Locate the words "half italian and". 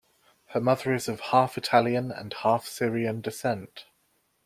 1.19-2.33